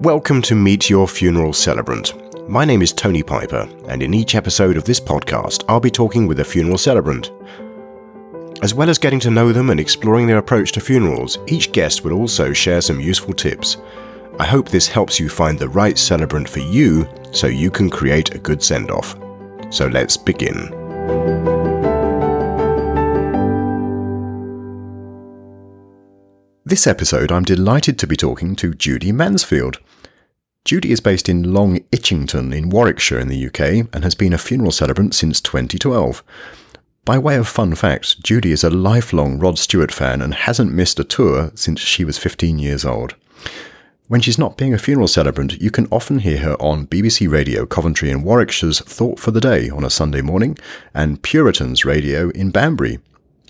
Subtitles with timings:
[0.00, 2.12] Welcome to Meet Your Funeral Celebrant.
[2.50, 6.26] My name is Tony Piper, and in each episode of this podcast, I'll be talking
[6.26, 7.32] with a funeral celebrant.
[8.62, 12.04] As well as getting to know them and exploring their approach to funerals, each guest
[12.04, 13.78] will also share some useful tips.
[14.38, 18.34] I hope this helps you find the right celebrant for you so you can create
[18.34, 19.16] a good send off.
[19.70, 20.85] So let's begin.
[26.68, 29.78] This episode, I'm delighted to be talking to Judy Mansfield.
[30.64, 34.36] Judy is based in Long Itchington in Warwickshire in the UK and has been a
[34.36, 36.24] funeral celebrant since 2012.
[37.04, 40.98] By way of fun fact, Judy is a lifelong Rod Stewart fan and hasn't missed
[40.98, 43.14] a tour since she was 15 years old.
[44.08, 47.64] When she's not being a funeral celebrant, you can often hear her on BBC Radio
[47.64, 50.58] Coventry and Warwickshire's Thought for the Day on a Sunday morning
[50.92, 52.98] and Puritans Radio in Banbury.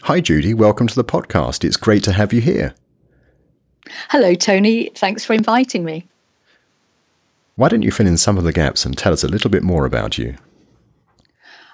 [0.03, 0.53] Hi, Judy.
[0.53, 1.65] Welcome to the podcast.
[1.65, 2.75] It's great to have you here.
[4.09, 4.91] Hello, Tony.
[4.95, 6.07] Thanks for inviting me.
[7.57, 9.63] Why don't you fill in some of the gaps and tell us a little bit
[9.63, 10.37] more about you?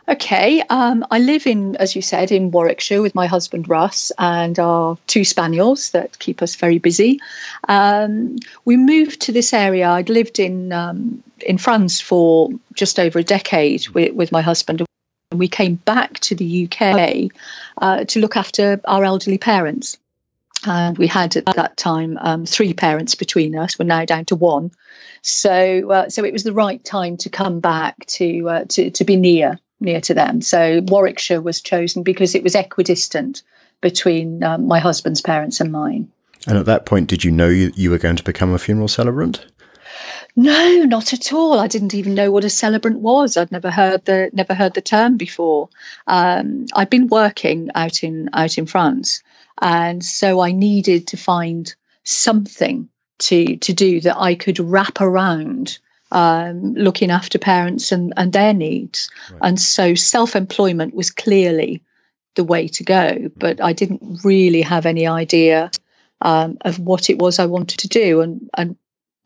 [0.08, 4.58] Okay, um, I live in, as you said, in Warwickshire with my husband Russ and
[4.58, 7.20] our two spaniels that keep us very busy.
[7.68, 9.88] Um, we moved to this area.
[9.88, 14.82] I'd lived in um, in France for just over a decade with, with my husband.
[15.30, 17.30] And we came back to the UK
[17.78, 19.98] uh, to look after our elderly parents.
[20.64, 23.78] And we had at that time um, three parents between us.
[23.78, 24.70] We're now down to one.
[25.22, 29.04] So, uh, so it was the right time to come back to uh, to to
[29.04, 30.40] be near near to them.
[30.40, 33.42] So Warwickshire was chosen because it was equidistant
[33.80, 36.10] between um, my husband's parents and mine.
[36.46, 38.88] And at that point, did you know you, you were going to become a funeral
[38.88, 39.44] celebrant?
[40.34, 41.58] No, not at all.
[41.58, 43.36] I didn't even know what a celebrant was.
[43.36, 45.68] I'd never heard the never heard the term before.
[46.06, 49.22] Um, I'd been working out in out in France,
[49.62, 51.74] and so I needed to find
[52.04, 52.88] something
[53.20, 55.78] to to do that I could wrap around
[56.10, 59.10] um, looking after parents and, and their needs.
[59.30, 59.40] Right.
[59.42, 61.82] And so self employment was clearly
[62.34, 65.70] the way to go, but I didn't really have any idea
[66.20, 68.76] um, of what it was I wanted to do and, and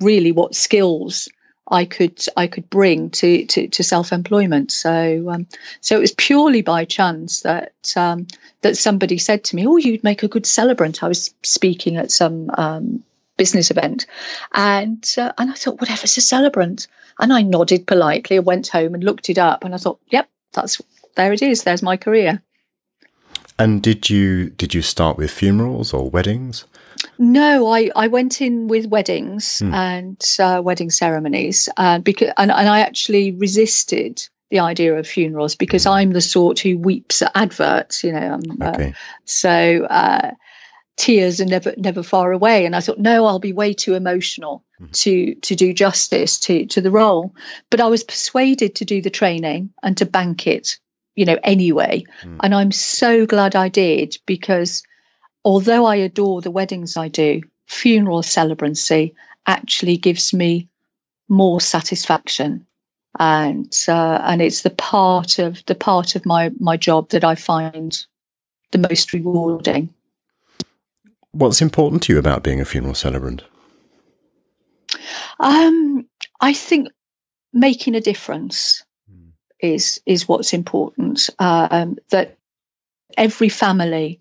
[0.00, 1.28] really what skills
[1.70, 4.70] I could I could bring to to, to self employment.
[4.70, 5.46] So um,
[5.80, 8.26] so it was purely by chance that um,
[8.62, 12.10] that somebody said to me, "Oh, you'd make a good celebrant." I was speaking at
[12.10, 13.02] some um,
[13.36, 14.06] business event,
[14.52, 16.86] and uh, and I thought, whatever's a celebrant,
[17.18, 20.28] and I nodded politely and went home and looked it up, and I thought, yep,
[20.52, 20.80] that's
[21.16, 21.64] there it is.
[21.64, 22.42] There's my career.
[23.58, 26.64] And did you did you start with funerals or weddings?
[27.18, 29.72] No, I, I went in with weddings hmm.
[29.72, 35.54] and uh, wedding ceremonies, uh, because and, and I actually resisted the idea of funerals
[35.54, 35.90] because hmm.
[35.90, 38.34] I'm the sort who weeps at adverts, you know.
[38.34, 38.90] Um, okay.
[38.90, 38.92] uh,
[39.24, 40.30] so uh,
[40.96, 44.64] tears are never never far away and i thought no i'll be way too emotional
[44.80, 44.90] mm-hmm.
[44.92, 47.34] to to do justice to to the role
[47.70, 50.78] but i was persuaded to do the training and to bank it
[51.14, 52.38] you know anyway mm.
[52.42, 54.82] and i'm so glad i did because
[55.46, 59.14] although i adore the weddings i do funeral celebrancy
[59.46, 60.68] actually gives me
[61.28, 62.66] more satisfaction
[63.18, 67.34] and uh, and it's the part of the part of my my job that i
[67.34, 68.04] find
[68.72, 69.88] the most rewarding
[71.36, 73.42] What's important to you about being a funeral celebrant?
[75.38, 76.08] Um,
[76.40, 76.88] I think
[77.52, 78.82] making a difference
[79.12, 79.32] mm.
[79.60, 81.28] is is what's important.
[81.38, 82.38] Um, that
[83.18, 84.18] every family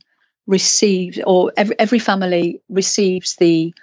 [0.47, 3.73] receives, or every every family receives the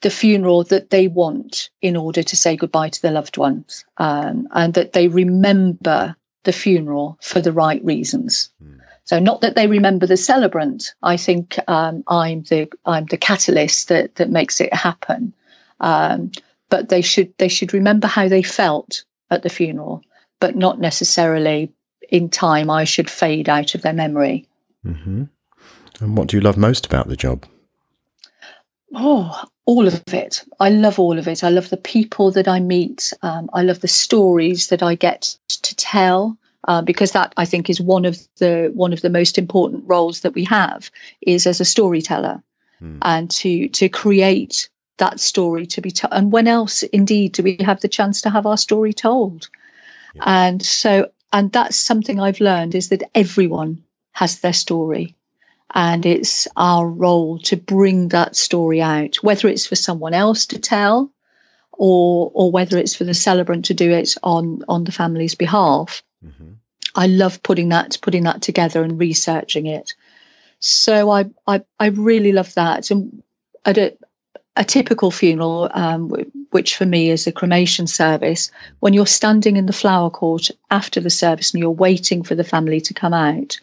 [0.00, 4.48] the funeral that they want in order to say goodbye to their loved ones, um,
[4.52, 8.50] and that they remember the funeral for the right reasons.
[8.62, 8.80] Mm.
[9.04, 10.94] So not that they remember the celebrant.
[11.02, 15.32] I think um, I'm the I'm the catalyst that that makes it happen.
[15.80, 16.30] Um,
[16.68, 20.02] but they should they should remember how they felt at the funeral,
[20.40, 21.70] but not necessarily
[22.08, 22.70] in time.
[22.70, 24.46] I should fade out of their memory.
[24.86, 25.24] Mm-hmm.
[26.02, 27.46] And what do you love most about the job?
[28.92, 30.44] Oh, all of it.
[30.58, 31.44] I love all of it.
[31.44, 33.12] I love the people that I meet.
[33.22, 37.70] Um, I love the stories that I get to tell uh, because that I think
[37.70, 40.90] is one of the one of the most important roles that we have
[41.20, 42.42] is as a storyteller,
[42.82, 42.98] mm.
[43.02, 44.68] and to to create
[44.98, 46.12] that story to be told.
[46.12, 49.48] And when else, indeed, do we have the chance to have our story told?
[50.16, 50.22] Yeah.
[50.26, 53.82] And so, and that's something I've learned is that everyone
[54.12, 55.16] has their story.
[55.74, 60.58] And it's our role to bring that story out, whether it's for someone else to
[60.58, 61.10] tell
[61.72, 66.02] or or whether it's for the celebrant to do it on on the family's behalf.
[66.24, 66.52] Mm-hmm.
[66.94, 69.94] I love putting that putting that together and researching it.
[70.60, 72.90] So I I, I really love that.
[72.90, 73.22] And
[73.64, 73.96] at a,
[74.56, 76.10] a typical funeral, um,
[76.50, 81.00] which for me is a cremation service, when you're standing in the flower court after
[81.00, 83.58] the service and you're waiting for the family to come out,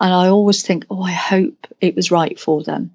[0.00, 2.90] and I always think, oh, I hope it was right for them.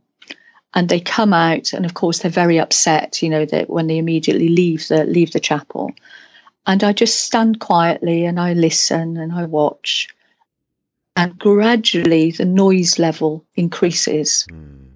[0.74, 3.98] And they come out, and of course they're very upset, you know, that when they
[3.98, 5.92] immediately leave the leave the chapel.
[6.68, 10.10] And I just stand quietly and I listen and I watch.
[11.16, 14.46] And gradually the noise level increases.
[14.52, 14.88] Mm.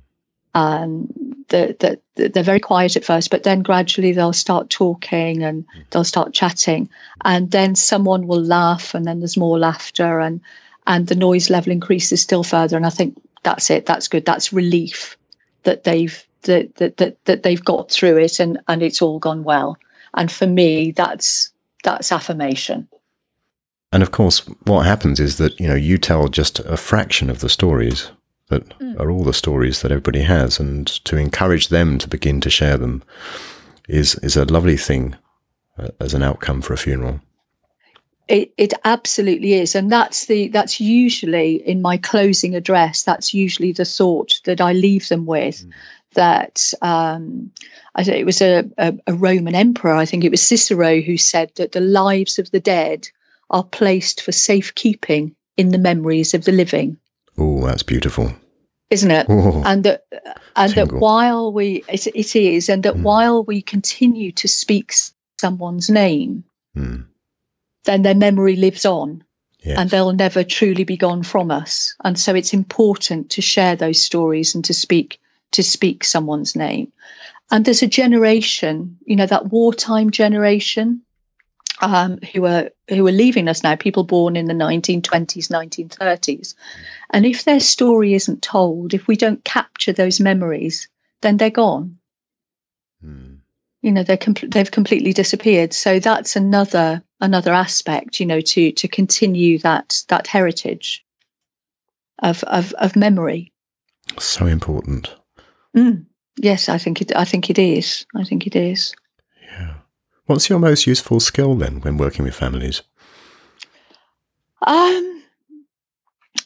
[0.55, 1.07] Um,
[1.49, 5.89] the, the, they're very quiet at first, but then gradually they'll start talking and mm.
[5.91, 6.89] they'll start chatting.
[7.23, 10.41] And then someone will laugh, and then there's more laughter, and,
[10.89, 12.75] and the noise level increases still further.
[12.75, 13.85] And I think that's it.
[13.85, 14.25] That's good.
[14.25, 15.15] That's relief
[15.63, 19.43] that they've that that that, that they've got through it and and it's all gone
[19.43, 19.77] well.
[20.15, 21.53] And for me, that's
[21.83, 22.89] that's affirmation.
[23.93, 27.39] And of course, what happens is that you know you tell just a fraction of
[27.39, 28.11] the stories
[28.49, 28.99] that mm.
[28.99, 32.77] are all the stories that everybody has, and to encourage them to begin to share
[32.77, 33.03] them
[33.87, 35.15] is is a lovely thing
[35.77, 37.21] uh, as an outcome for a funeral.
[38.29, 43.01] It, it absolutely is, and that's the that's usually in my closing address.
[43.01, 45.65] That's usually the thought that I leave them with.
[45.65, 45.71] Mm.
[46.13, 47.51] That um,
[47.95, 49.95] I it was a, a, a Roman emperor.
[49.95, 53.09] I think it was Cicero who said that the lives of the dead
[53.49, 56.97] are placed for safekeeping in the memories of the living.
[57.39, 58.31] Oh, that's beautiful,
[58.91, 59.25] isn't it?
[59.27, 60.05] Oh, and that
[60.55, 60.99] and tingle.
[60.99, 63.01] that while we it, it is, and that mm.
[63.01, 64.93] while we continue to speak
[65.39, 66.43] someone's name.
[66.77, 67.05] Mm
[67.85, 69.23] then their memory lives on
[69.61, 69.77] yes.
[69.77, 71.95] and they'll never truly be gone from us.
[72.03, 75.19] And so it's important to share those stories and to speak
[75.51, 76.91] to speak someone's name.
[77.51, 81.01] And there's a generation, you know, that wartime generation
[81.81, 86.53] um, who are who are leaving us now, people born in the 1920s, 1930s.
[87.09, 90.87] And if their story isn't told, if we don't capture those memories,
[91.21, 91.97] then they're gone.
[93.03, 93.39] Mm
[93.81, 98.71] you know they're com- they've completely disappeared so that's another another aspect you know to
[98.71, 101.05] to continue that that heritage
[102.19, 103.51] of of, of memory.
[104.17, 105.15] So important.
[105.77, 106.05] Mm.
[106.37, 108.05] yes i think it i think it is.
[108.15, 108.93] I think it is.
[109.41, 109.75] Yeah.
[110.25, 112.81] What's your most useful skill then when working with families?
[114.65, 115.18] Um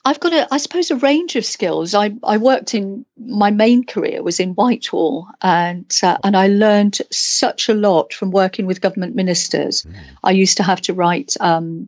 [0.06, 1.94] I've got a, I suppose, a range of skills.
[1.94, 7.00] I, I worked in my main career was in Whitehall, and uh, and I learned
[7.10, 9.84] such a lot from working with government ministers.
[9.84, 9.96] Mm.
[10.24, 11.88] I used to have to write um,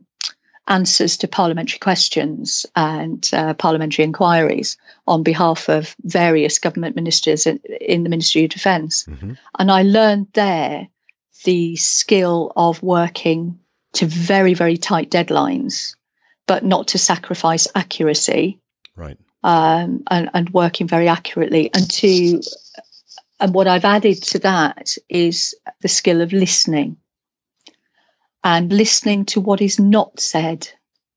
[0.66, 7.58] answers to parliamentary questions and uh, parliamentary inquiries on behalf of various government ministers in,
[7.80, 9.32] in the Ministry of Defence, mm-hmm.
[9.58, 10.88] and I learned there
[11.44, 13.58] the skill of working
[13.92, 15.95] to very very tight deadlines
[16.46, 18.58] but not to sacrifice accuracy.
[18.94, 19.18] Right.
[19.42, 21.70] Um, and, and working very accurately.
[21.74, 22.40] And to
[23.38, 26.96] and what I've added to that is the skill of listening
[28.44, 30.68] and listening to what is not said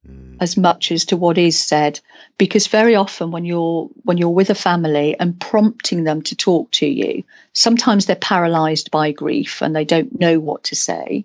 [0.07, 0.35] mm.
[0.39, 1.99] as much as to what is said
[2.37, 6.69] because very often when you're when you're with a family and prompting them to talk
[6.71, 7.23] to you
[7.53, 11.23] sometimes they're paralyzed by grief and they don't know what to say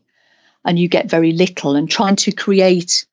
[0.64, 3.06] and you get very little and trying to create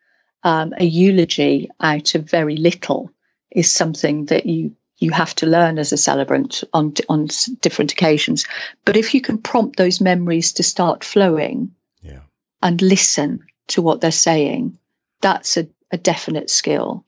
[0.43, 3.11] um, a eulogy out of very little
[3.51, 7.27] is something that you you have to learn as a celebrant on on
[7.61, 8.45] different occasions.
[8.85, 11.71] But if you can prompt those memories to start flowing,
[12.01, 12.21] yeah.
[12.61, 14.77] and listen to what they're saying,
[15.21, 17.03] that's a, a definite skill.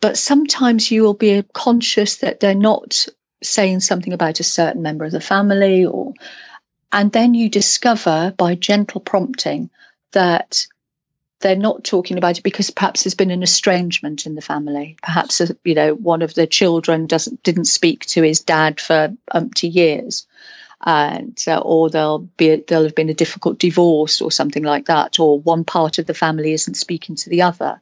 [0.00, 3.06] But sometimes you will be conscious that they're not
[3.42, 6.14] saying something about a certain member of the family, or
[6.92, 9.70] and then you discover by gentle prompting
[10.12, 10.66] that
[11.40, 14.96] they're not talking about it because perhaps there's been an estrangement in the family.
[15.02, 19.14] Perhaps uh, you know one of the children doesn't didn't speak to his dad for
[19.32, 20.26] umpty years,
[20.84, 25.18] and uh, or there'll be there'll have been a difficult divorce or something like that,
[25.18, 27.80] or one part of the family isn't speaking to the other,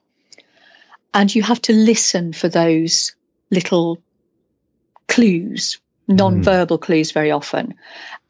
[1.12, 3.14] and you have to listen for those
[3.50, 3.98] little
[5.08, 6.82] clues non-verbal mm.
[6.82, 7.74] clues very often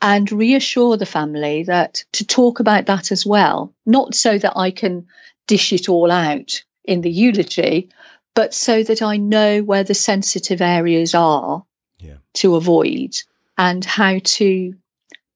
[0.02, 4.70] and reassure the family that to talk about that as well not so that i
[4.70, 5.06] can
[5.46, 7.88] dish it all out in the eulogy
[8.34, 11.64] but so that i know where the sensitive areas are
[11.98, 12.16] yeah.
[12.34, 13.14] to avoid
[13.56, 14.74] and how to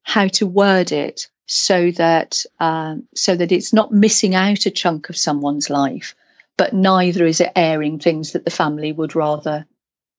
[0.02, 5.08] how to word it so that um, so that it's not missing out a chunk
[5.08, 6.14] of someone's life
[6.56, 9.66] but neither is it airing things that the family would rather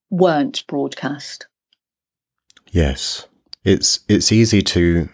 [0.09, 1.47] weren't broadcast
[2.73, 3.27] Yes.
[3.63, 5.07] It's it's easy to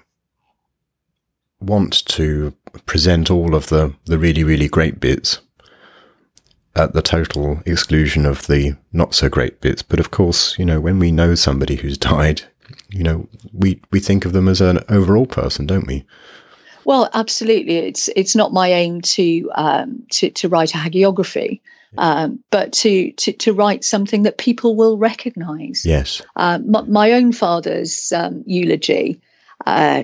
[1.60, 2.54] want to
[2.86, 5.40] present all of the, the really, really great bits
[6.76, 9.82] at the total exclusion of the not so great bits.
[9.82, 12.44] But of course, you know, when we know somebody who's died,
[12.90, 16.06] you know, we, we think of them as an overall person, don't we?
[16.86, 17.76] Well, absolutely.
[17.76, 21.60] It's it's not my aim to um, to, to write a hagiography,
[21.98, 25.86] um, but to, to to write something that people will recognise.
[25.86, 26.22] Yes.
[26.36, 29.20] Um, my, my, own father's um, eulogy.
[29.66, 30.04] Uh,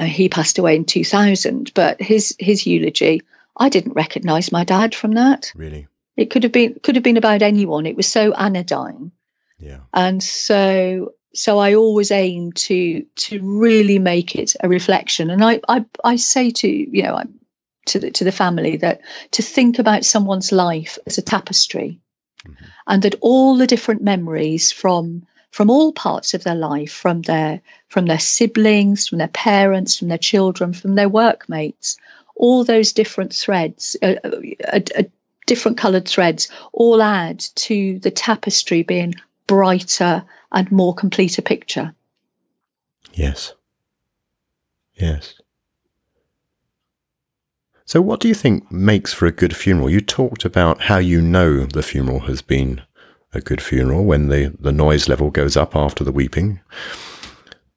[0.00, 3.22] he passed away in 2000, but his his eulogy,
[3.58, 5.52] I didn't recognise my dad from that.
[5.54, 5.86] Really.
[6.16, 7.86] It could have been could have been about anyone.
[7.86, 9.12] It was so anodyne.
[9.58, 9.80] Yeah.
[9.94, 15.30] And so so I always aim to to really make it a reflection.
[15.30, 17.22] And I I, I say to you know
[17.88, 19.00] to the to the family that
[19.32, 21.98] to think about someone's life as a tapestry,
[22.46, 22.64] mm-hmm.
[22.86, 27.60] and that all the different memories from from all parts of their life, from their
[27.88, 31.96] from their siblings, from their parents, from their children, from their workmates,
[32.36, 35.02] all those different threads, uh, uh, uh,
[35.46, 39.14] different coloured threads, all add to the tapestry being
[39.46, 41.94] brighter and more complete a picture.
[43.14, 43.54] Yes.
[44.94, 45.34] Yes.
[47.88, 49.88] So, what do you think makes for a good funeral?
[49.88, 52.82] You talked about how you know the funeral has been
[53.32, 56.60] a good funeral when the, the noise level goes up after the weeping.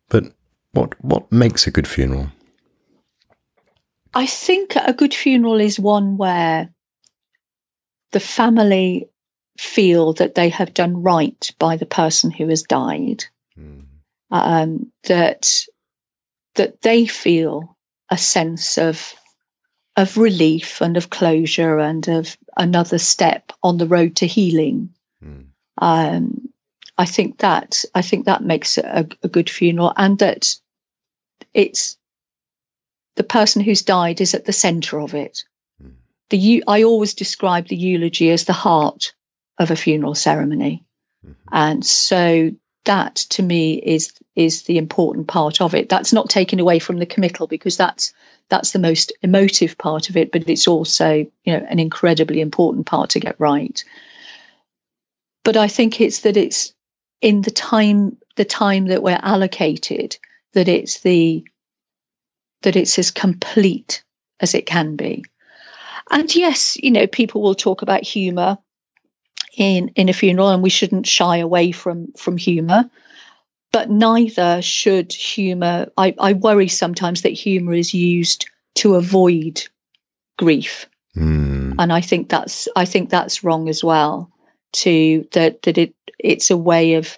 [0.10, 0.26] But
[0.74, 2.28] what what makes a good funeral?
[4.14, 6.70] I think a good funeral is one where
[8.12, 9.08] the family
[9.58, 13.24] feel that they have done right by the person who has died.
[13.58, 13.86] Mm.
[14.30, 15.66] Um, that
[16.56, 17.78] that they feel
[18.10, 19.14] a sense of
[19.98, 24.90] of relief and of closure and of another step on the road to healing.
[25.24, 25.48] Mm.
[25.80, 26.50] Um,
[26.98, 30.56] I think that I think that makes a, a, good funeral, and that
[31.54, 31.98] it's
[33.16, 35.44] the person who's died is at the centre of it.
[35.84, 35.94] Mm.
[36.30, 39.14] The I always describe the eulogy as the heart
[39.58, 40.84] of a funeral ceremony.
[41.26, 41.50] Mm-hmm.
[41.52, 42.52] And so
[42.86, 45.90] that to me is is the important part of it.
[45.90, 48.14] That's not taken away from the committal because that's
[48.52, 52.86] that's the most emotive part of it, but it's also, you know, an incredibly important
[52.86, 53.84] part to get right.
[55.46, 56.74] But I think it's that it's
[57.22, 60.18] in the time the time that we're allocated
[60.54, 61.44] that it's the
[62.62, 64.04] that it's as complete
[64.42, 65.24] as it can be.
[66.12, 68.58] And yes, you know, people will talk about humor
[69.56, 72.90] in in a funeral, and we shouldn't shy away from from humour.
[73.72, 75.88] But neither should humour.
[75.98, 79.64] I, I worry sometimes that humour is used to avoid
[80.38, 81.76] grief, mm.
[81.80, 84.30] and I think that's I think that's wrong as well.
[84.74, 87.18] To that that it it's a way of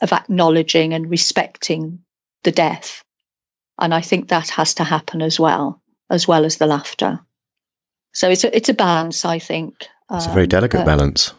[0.00, 2.00] of acknowledging and respecting
[2.42, 3.04] the death,
[3.78, 5.80] and I think that has to happen as well,
[6.10, 7.20] as well as the laughter.
[8.12, 9.86] So it's a it's a balance, I think.
[10.10, 11.32] It's a very delicate um, balance.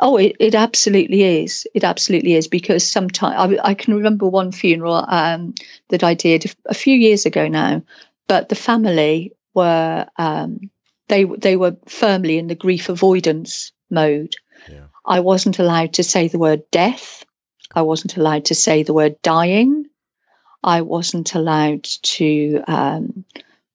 [0.00, 1.66] Oh, it, it absolutely is.
[1.74, 5.54] It absolutely is because sometimes I, I can remember one funeral um,
[5.88, 7.82] that I did a few years ago now,
[8.26, 10.70] but the family were um,
[11.08, 14.34] they they were firmly in the grief avoidance mode.
[14.70, 14.86] Yeah.
[15.06, 17.24] I wasn't allowed to say the word death.
[17.74, 19.86] I wasn't allowed to say the word dying.
[20.62, 23.24] I wasn't allowed to um,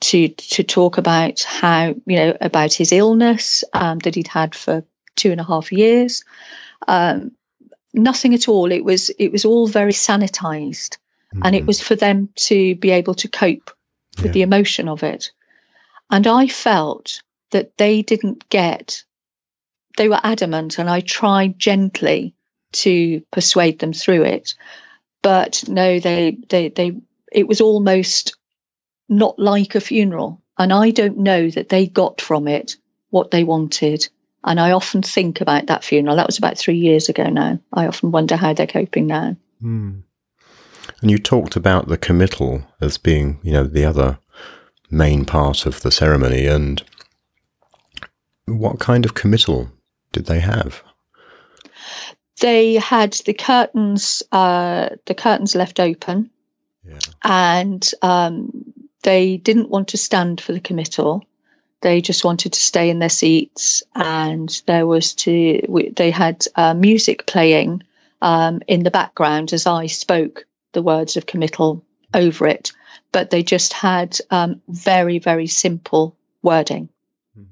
[0.02, 4.84] to to talk about how you know about his illness um, that he'd had for
[5.16, 6.24] two and a half years.
[6.88, 7.32] Um,
[7.94, 8.72] nothing at all.
[8.72, 10.98] It was it was all very sanitized,
[11.34, 11.42] mm-hmm.
[11.44, 11.68] and it mm-hmm.
[11.68, 13.72] was for them to be able to cope
[14.18, 14.32] with yeah.
[14.32, 15.32] the emotion of it.
[16.10, 19.04] And I felt that they didn't get.
[19.98, 22.34] They were adamant, and I tried gently
[22.72, 24.54] to persuade them through it,
[25.22, 26.96] but no, they they they.
[27.32, 28.36] It was almost
[29.10, 30.42] not like a funeral.
[30.58, 32.76] And I don't know that they got from it
[33.10, 34.08] what they wanted.
[34.44, 36.16] And I often think about that funeral.
[36.16, 37.60] That was about three years ago now.
[37.74, 39.36] I often wonder how they're coping now.
[39.62, 40.04] Mm.
[41.02, 44.20] And you talked about the committal as being, you know, the other
[44.90, 46.46] main part of the ceremony.
[46.46, 46.84] And
[48.46, 49.70] what kind of committal
[50.12, 50.84] did they have?
[52.40, 56.30] They had the curtains, uh, the curtains left open,
[56.88, 57.00] yeah.
[57.24, 58.50] and um,
[59.04, 61.24] they didn't want to stand for the committal.
[61.82, 66.46] They just wanted to stay in their seats, and there was to we, they had
[66.56, 67.84] uh, music playing
[68.22, 71.84] um, in the background as I spoke the words of committal
[72.14, 72.72] over it.
[73.12, 76.90] But they just had um, very very simple wording.
[77.38, 77.46] Mm.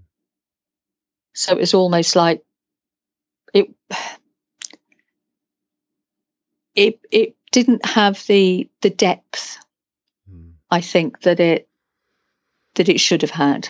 [1.34, 2.44] So it was almost like
[3.54, 3.74] it.
[6.76, 9.58] It it didn't have the the depth
[10.70, 11.68] I think that it
[12.76, 13.70] that it should have had.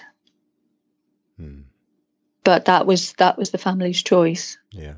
[2.47, 4.57] But that was that was the family's choice.
[4.71, 4.93] Yeah.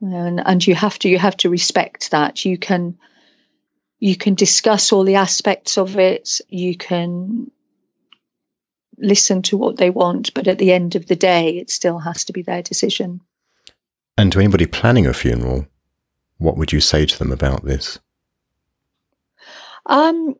[0.00, 2.44] And and you have to you have to respect that.
[2.44, 2.96] You can
[3.98, 6.40] you can discuss all the aspects of it.
[6.48, 7.50] You can
[8.96, 12.24] listen to what they want, but at the end of the day, it still has
[12.26, 13.20] to be their decision.
[14.16, 15.66] And to anybody planning a funeral,
[16.38, 17.98] what would you say to them about this?
[19.86, 20.36] Um,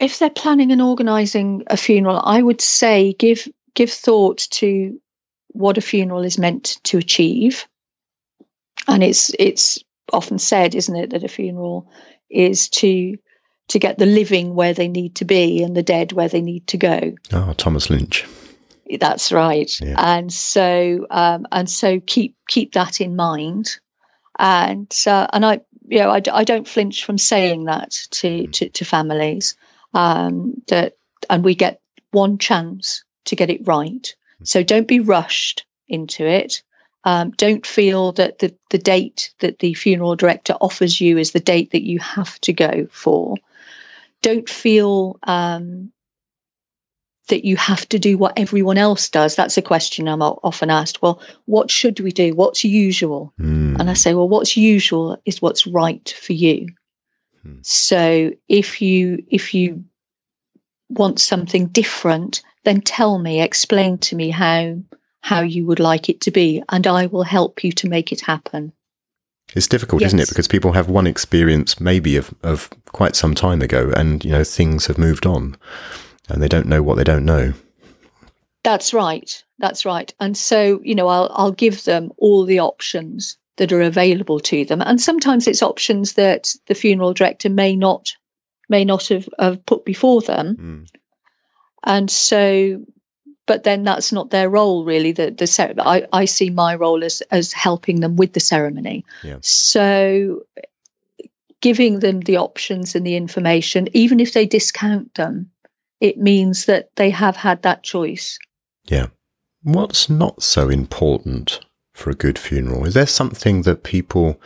[0.00, 3.46] if they're planning and organising a funeral, I would say give
[3.80, 5.00] give thought to
[5.52, 7.66] what a funeral is meant to achieve.
[8.86, 9.82] And it's it's
[10.12, 11.90] often said, isn't it, that a funeral
[12.28, 13.16] is to
[13.68, 16.66] to get the living where they need to be and the dead where they need
[16.66, 17.14] to go.
[17.32, 18.26] Oh, Thomas Lynch.
[18.98, 19.70] That's right.
[19.80, 19.94] Yeah.
[19.96, 23.78] And so um, and so keep keep that in mind.
[24.38, 28.52] And uh, and I you know I, I don't flinch from saying that to mm.
[28.52, 29.56] to, to families
[29.94, 30.98] um, that
[31.30, 34.14] and we get one chance to get it right.
[34.42, 34.46] Mm.
[34.46, 36.62] So don't be rushed into it.
[37.04, 41.40] Um, don't feel that the, the date that the funeral director offers you is the
[41.40, 43.36] date that you have to go for.
[44.20, 45.90] Don't feel um,
[47.28, 49.34] that you have to do what everyone else does.
[49.34, 51.00] That's a question I'm often asked.
[51.00, 52.34] Well, what should we do?
[52.34, 53.32] What's usual?
[53.40, 53.80] Mm.
[53.80, 56.68] And I say, well, what's usual is what's right for you.
[57.46, 57.64] Mm.
[57.64, 59.84] So if you if you
[60.90, 64.76] want something different, then tell me, explain to me how
[65.22, 68.22] how you would like it to be, and I will help you to make it
[68.22, 68.72] happen.
[69.54, 70.10] It's difficult, yes.
[70.10, 70.28] isn't it?
[70.28, 74.44] Because people have one experience maybe of, of quite some time ago and, you know,
[74.44, 75.56] things have moved on
[76.28, 77.52] and they don't know what they don't know.
[78.62, 79.42] That's right.
[79.58, 80.12] That's right.
[80.20, 84.64] And so, you know, I'll I'll give them all the options that are available to
[84.64, 84.80] them.
[84.82, 88.12] And sometimes it's options that the funeral director may not
[88.68, 90.56] may not have, have put before them.
[90.56, 90.99] Mm.
[91.84, 92.82] And so
[93.50, 95.10] but then that's not their role really.
[95.10, 99.04] The the I, I see my role as as helping them with the ceremony.
[99.24, 99.38] Yeah.
[99.40, 100.42] so
[101.60, 105.50] giving them the options and the information even if they discount them
[106.00, 108.38] it means that they have had that choice.
[108.86, 109.08] Yeah.
[109.62, 111.60] What's not so important
[111.92, 112.86] for a good funeral?
[112.86, 114.40] Is there something that people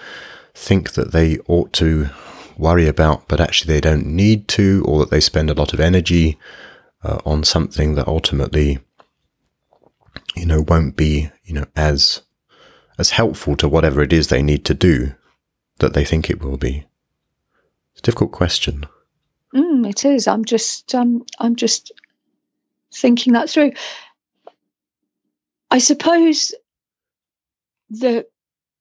[0.55, 2.09] think that they ought to
[2.57, 5.81] worry about but actually they don't need to or that they spend a lot of
[5.81, 6.39] energy
[7.05, 8.79] uh, on something that ultimately
[10.35, 12.23] you know, won't be, you know, as
[12.99, 15.15] as helpful to whatever it is they need to do
[15.79, 16.87] that they think it will be?
[17.93, 18.87] It's a difficult question.
[19.55, 20.27] Mm, it is.
[20.27, 21.93] I'm just um, I'm just
[22.93, 23.73] thinking that through.
[25.71, 26.55] I suppose
[27.91, 28.27] the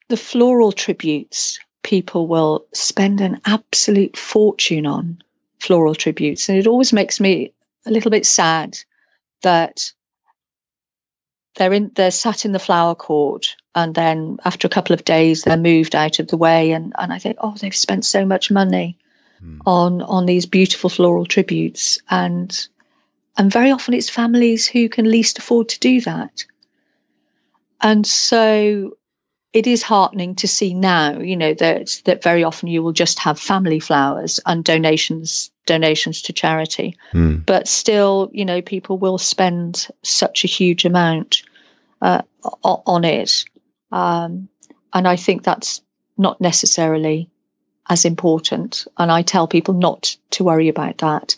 [0.10, 5.22] the floral tributes people will spend an absolute fortune on
[5.60, 7.53] floral tributes, and it always makes me
[7.86, 8.78] a little bit sad
[9.42, 9.92] that
[11.56, 15.44] they're in they're sat in the flower court and then after a couple of days
[15.44, 18.50] they're moved out of the way and and I think oh they've spent so much
[18.50, 18.98] money
[19.44, 19.60] mm.
[19.66, 22.68] on on these beautiful floral tributes and
[23.38, 26.46] and very often it's families who can least afford to do that
[27.82, 28.98] and so
[29.52, 33.20] it is heartening to see now you know that that very often you will just
[33.20, 36.98] have family flowers and donations donations to charity.
[37.14, 37.46] Mm.
[37.46, 41.44] But still, you know, people will spend such a huge amount
[42.02, 42.22] uh,
[42.64, 43.46] on it.
[43.92, 44.50] Um,
[44.94, 45.82] and I think that's
[46.18, 47.30] not necessarily
[47.90, 48.88] as important.
[48.98, 51.36] And I tell people not to worry about that.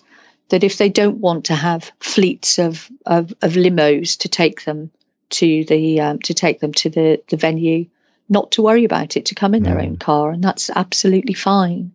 [0.49, 4.91] That if they don't want to have fleets of, of, of limos to take them
[5.31, 7.87] to the um, to take them to the, the venue,
[8.29, 9.65] not to worry about it, to come in mm.
[9.65, 9.85] their hmm.
[9.85, 11.94] own car, and that's absolutely fine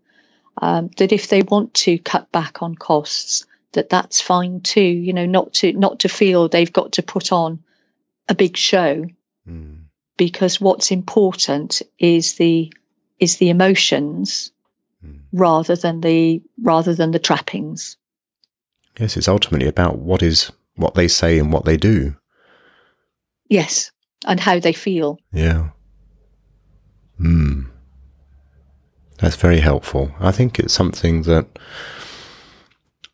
[0.58, 4.80] um, that if they want to cut back on costs, that that's fine too.
[4.80, 7.62] You know, not to not to feel they've got to put on
[8.28, 9.06] a big show,
[9.48, 9.78] mm.
[10.16, 12.72] because what's important is the
[13.18, 14.52] is the emotions
[15.04, 15.20] mm.
[15.32, 17.96] rather than the rather than the trappings.
[18.98, 22.16] Yes, it's ultimately about what is what they say and what they do.
[23.48, 23.90] Yes,
[24.26, 25.18] and how they feel.
[25.32, 25.70] Yeah.
[27.18, 27.49] Hmm.
[29.20, 30.12] That's very helpful.
[30.18, 31.46] I think it's something that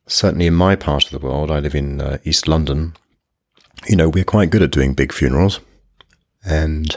[0.07, 2.95] certainly in my part of the world, I live in uh, East London,
[3.89, 5.61] you know, we're quite good at doing big funerals
[6.45, 6.97] and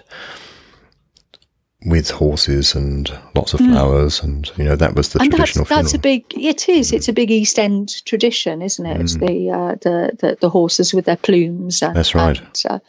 [1.86, 3.72] with horses and lots of hmm.
[3.72, 4.24] flowers, mm.
[4.26, 5.65] and you know that was the and traditional.
[5.65, 6.26] That's, that's a big.
[6.32, 6.91] It is.
[6.91, 9.00] It's a big East End tradition, isn't it?
[9.00, 9.19] Mm.
[9.19, 11.82] The, uh, the, the the horses with their plumes.
[11.82, 12.38] And, that's right.
[12.38, 12.80] And, uh,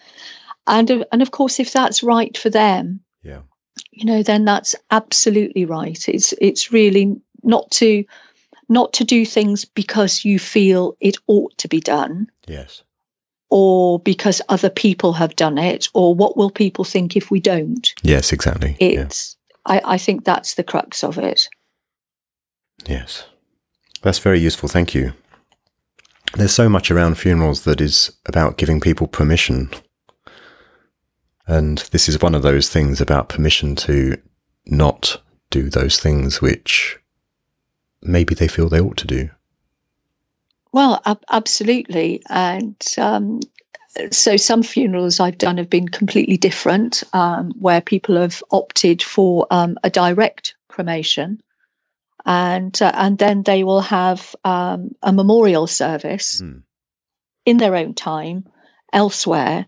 [0.66, 3.42] and and of course, if that's right for them, yeah,
[3.92, 6.08] you know, then that's absolutely right.
[6.08, 8.04] It's it's really not to
[8.68, 12.30] not to do things because you feel it ought to be done.
[12.46, 12.82] Yes.
[13.50, 17.92] Or because other people have done it, or what will people think if we don't?
[18.02, 18.76] Yes, exactly.
[18.78, 19.80] It's yeah.
[19.82, 21.48] I, I think that's the crux of it.
[22.86, 23.24] Yes.
[24.02, 24.68] That's very useful.
[24.68, 25.12] Thank you.
[26.34, 29.68] There's so much around funerals that is about giving people permission.
[31.46, 34.16] And this is one of those things about permission to
[34.66, 36.98] not do those things which
[38.03, 39.31] maybe they feel they ought to do.
[40.72, 42.22] Well, ab- absolutely.
[42.29, 43.40] And um,
[44.11, 49.46] so some funerals I've done have been completely different, um, where people have opted for
[49.50, 51.40] um, a direct cremation.
[52.26, 56.62] And uh, and then they will have um, a memorial service mm.
[57.46, 58.46] in their own time
[58.92, 59.64] elsewhere,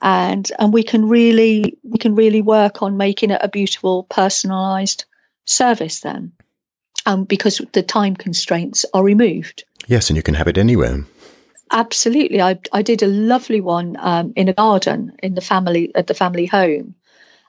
[0.00, 5.04] and and we can really we can really work on making it a beautiful personalised
[5.44, 6.32] service then,
[7.06, 9.64] um, because the time constraints are removed.
[9.86, 11.04] Yes, and you can have it anywhere.
[11.70, 16.06] Absolutely, I I did a lovely one um, in a garden in the family at
[16.06, 16.94] the family home,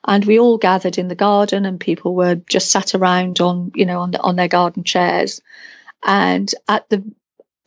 [0.08, 3.86] and we all gathered in the garden, and people were just sat around on you
[3.86, 5.42] know on the, on their garden chairs,
[6.04, 7.04] and at the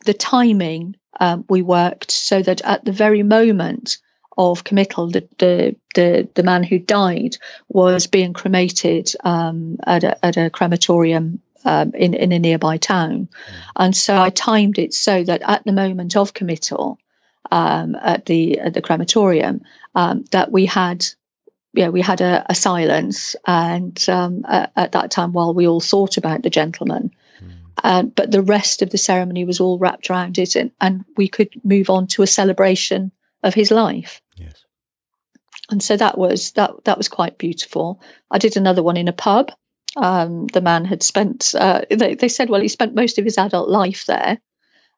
[0.05, 3.97] the timing um, we worked so that at the very moment
[4.37, 7.37] of committal, the the the, the man who died
[7.69, 13.27] was being cremated um, at a at a crematorium um, in, in a nearby town.
[13.27, 13.53] Mm.
[13.77, 16.99] And so I timed it so that at the moment of committal
[17.51, 19.61] um, at the at the crematorium,
[19.95, 21.05] um, that we had
[21.73, 25.81] yeah, we had a, a silence, and um, at, at, that time, while we all
[25.81, 27.11] thought about the gentleman,
[27.83, 31.27] uh, but the rest of the ceremony was all wrapped around it, and, and we
[31.27, 34.21] could move on to a celebration of his life.
[34.37, 34.65] Yes,
[35.69, 38.01] and so that was that that was quite beautiful.
[38.31, 39.51] I did another one in a pub,
[39.95, 43.37] um, the man had spent, uh, they, they, said, well, he spent most of his
[43.37, 44.39] adult life there.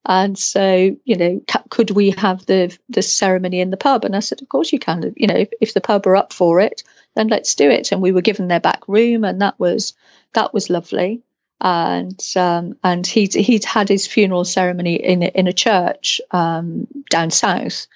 [0.07, 4.05] And so, you know, could we have the the ceremony in the pub?
[4.05, 5.11] And I said, of course you can.
[5.17, 6.83] You know, if, if the pub are up for it,
[7.15, 7.91] then let's do it.
[7.91, 9.95] And we were given their back room, and that was
[10.33, 11.23] that was lovely.
[11.59, 17.31] And um, and he'd he'd had his funeral ceremony in in a church um, down
[17.31, 17.87] south,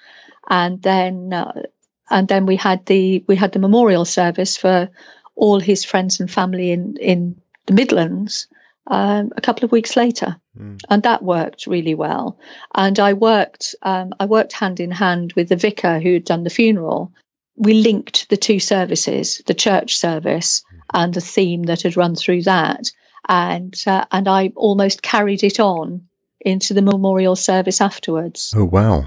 [0.50, 1.62] and then uh,
[2.10, 4.90] and then we had the we had the memorial service for
[5.36, 8.46] all his friends and family in in the Midlands
[8.88, 10.78] um, a couple of weeks later, mm.
[10.90, 12.38] and that worked really well.
[12.74, 16.44] And I worked um, I worked hand in hand with the vicar who had done
[16.44, 17.12] the funeral.
[17.56, 20.80] We linked the two services, the church service mm.
[20.94, 22.90] and the theme that had run through that,
[23.28, 26.02] and uh, and I almost carried it on
[26.40, 28.52] into the memorial service afterwards.
[28.56, 29.06] Oh wow!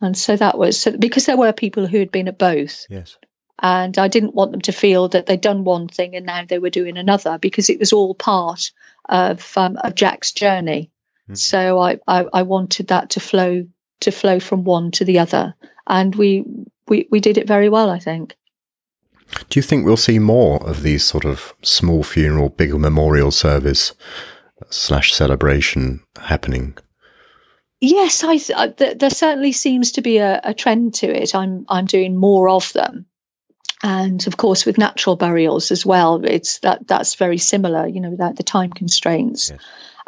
[0.00, 2.86] And so that was so because there were people who had been at both.
[2.90, 3.16] Yes
[3.60, 6.58] and I didn't want them to feel that they'd done one thing and now they
[6.58, 8.70] were doing another because it was all part
[9.08, 10.90] of um, of Jack's journey.
[11.30, 11.38] Mm.
[11.38, 13.66] So I, I, I wanted that to flow
[14.00, 15.54] to flow from one to the other,
[15.86, 16.44] and we
[16.88, 18.36] we we did it very well, I think.
[19.48, 23.92] Do you think we'll see more of these sort of small funeral, bigger memorial service
[24.70, 26.76] slash celebration happening?
[27.80, 31.34] Yes, I, I th- there certainly seems to be a, a trend to it.
[31.34, 33.06] I'm I'm doing more of them
[33.82, 38.10] and of course with natural burials as well it's that that's very similar you know
[38.10, 39.60] without the time constraints yes.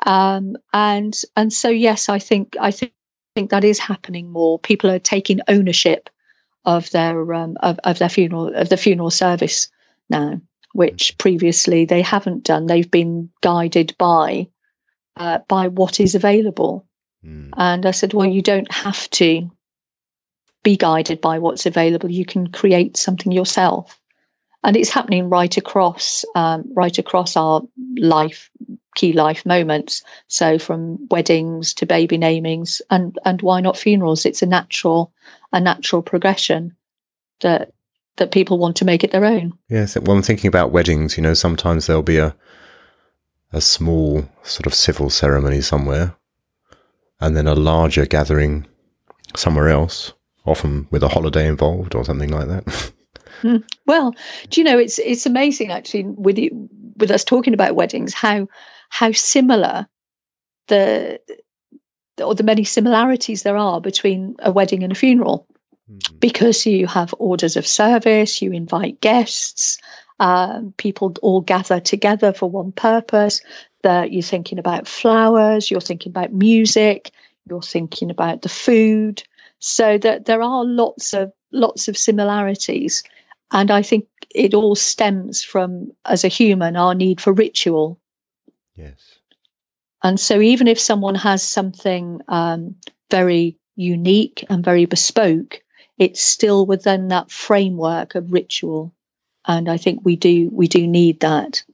[0.07, 2.93] um, and and so yes i think i think,
[3.35, 6.09] think that is happening more people are taking ownership
[6.65, 9.69] of their um, of, of their funeral of the funeral service
[10.09, 10.41] now
[10.73, 11.19] which mm.
[11.19, 14.49] previously they haven't done they've been guided by
[15.17, 16.87] uh, by what is available
[17.25, 17.51] mm.
[17.57, 19.51] and i said well you don't have to
[20.63, 22.11] be guided by what's available.
[22.11, 23.99] You can create something yourself,
[24.65, 27.63] and it's happening right across um, right across our
[27.97, 28.51] life
[28.95, 30.03] key life moments.
[30.27, 34.27] So from weddings to baby namings, and and why not funerals?
[34.27, 35.13] It's a natural
[35.53, 36.77] a natural progression
[37.41, 37.73] that
[38.17, 39.57] that people want to make it their own.
[39.69, 41.17] Yes, well, I'm thinking about weddings.
[41.17, 42.35] You know, sometimes there'll be a
[43.53, 46.15] a small sort of civil ceremony somewhere,
[47.21, 48.67] and then a larger gathering
[49.37, 50.13] somewhere else
[50.45, 52.93] often with a holiday involved or something like that.
[53.43, 53.59] Hmm.
[53.87, 54.17] Well,
[54.49, 58.49] do you know it's it's amazing actually with you, with us talking about weddings how
[58.89, 59.87] how similar
[60.67, 61.21] the
[62.21, 65.47] or the many similarities there are between a wedding and a funeral
[65.89, 66.17] mm-hmm.
[66.19, 69.79] because you have orders of service, you invite guests,
[70.21, 73.41] um, people all gather together for one purpose.
[73.83, 77.13] That you're thinking about flowers, you're thinking about music,
[77.49, 79.23] you're thinking about the food,
[79.61, 83.03] so that there are lots of lots of similarities.
[83.53, 87.99] And I think it all stems from, as a human, our need for ritual.
[88.75, 89.19] Yes.
[90.03, 92.77] And so, even if someone has something um,
[93.11, 95.61] very unique and very bespoke,
[95.99, 98.95] it's still within that framework of ritual.
[99.47, 101.65] And I think we do we do need that.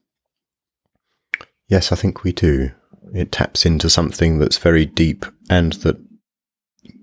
[1.68, 2.70] Yes, I think we do.
[3.14, 5.96] It taps into something that's very deep and that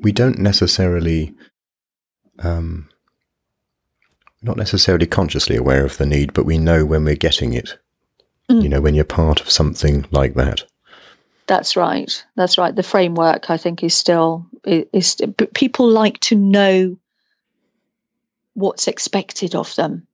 [0.01, 1.33] we don't necessarily,
[2.39, 2.89] um,
[4.41, 7.77] not necessarily consciously aware of the need, but we know when we're getting it.
[8.49, 8.63] Mm.
[8.63, 10.63] You know, when you're part of something like that.
[11.47, 12.25] That's right.
[12.35, 12.75] That's right.
[12.75, 15.15] The framework, I think, is still is.
[15.37, 16.97] But people like to know
[18.53, 20.07] what's expected of them,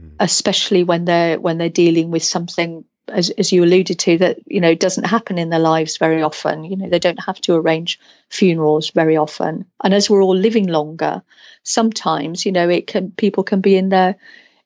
[0.00, 0.12] mm.
[0.20, 4.60] especially when they're when they're dealing with something as, as you alluded to, that you
[4.60, 6.64] know doesn't happen in their lives very often.
[6.64, 9.64] You know, they don't have to arrange funerals very often.
[9.82, 11.22] And as we're all living longer,
[11.62, 14.16] sometimes you know it can people can be in their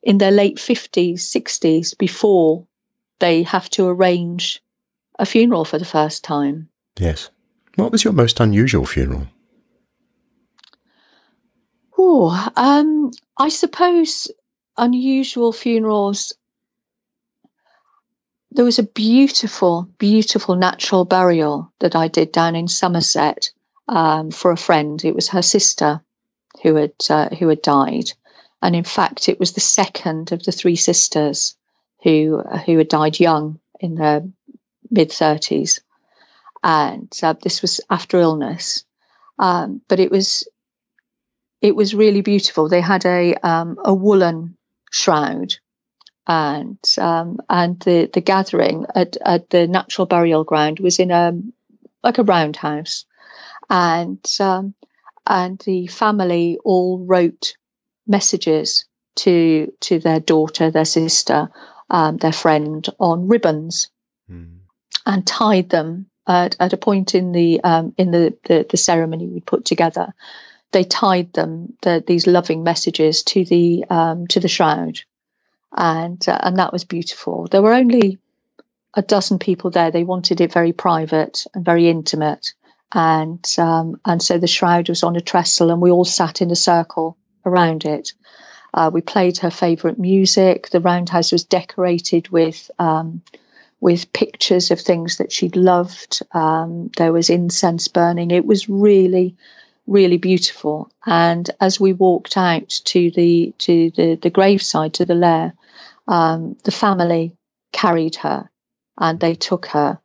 [0.03, 2.67] in their late fifties, sixties before
[3.19, 4.63] they have to arrange
[5.19, 6.69] a funeral for the first time.
[6.99, 7.31] Yes.
[7.75, 9.27] What was your most unusual funeral?
[11.97, 14.31] Oh, um, I suppose
[14.77, 16.33] unusual funerals
[18.51, 23.51] there was a beautiful, beautiful natural burial that I did down in Somerset
[23.89, 25.05] um, for a friend.
[25.05, 26.01] It was her sister
[26.63, 28.13] who had uh, who had died,
[28.63, 31.57] and in fact, it was the second of the three sisters
[32.03, 34.23] who who had died young in their
[34.91, 35.81] mid thirties,
[36.63, 38.85] and uh, this was after illness.
[39.39, 40.49] Um, but it was
[41.61, 42.69] it was really beautiful.
[42.69, 44.57] They had a um, a woolen
[44.91, 45.55] shroud
[46.29, 51.33] and um, and the the gathering at, at the natural burial ground was in a
[52.05, 53.07] like a roundhouse,
[53.71, 54.75] and um,
[55.27, 57.57] and the family all wrote
[58.07, 58.85] messages
[59.17, 61.49] to to their daughter, their sister,
[61.89, 63.89] um, their friend on ribbons,
[64.31, 64.59] mm.
[65.07, 69.27] and tied them at, at a point in the um, in the, the, the ceremony
[69.27, 70.13] we put together.
[70.73, 75.01] They tied them the, these loving messages to the um, to the shroud
[75.77, 77.47] and uh, and that was beautiful.
[77.51, 78.19] There were only
[78.95, 79.91] a dozen people there.
[79.91, 82.53] They wanted it very private and very intimate,
[82.93, 86.51] and um, and so the shroud was on a trestle, and we all sat in
[86.51, 88.13] a circle around it.
[88.75, 90.71] Uh, we played her favourite music.
[90.71, 93.23] The roundhouse was decorated with um,
[93.81, 96.21] with pictures of things that she'd loved.
[96.33, 98.31] Um, there was incense burning.
[98.31, 99.37] It was really
[99.89, 100.91] really beautiful.
[101.07, 105.55] And as we walked out to the to the the graveside to the lair,
[106.07, 107.33] um, the family
[107.73, 108.49] carried her
[108.99, 109.99] and they took her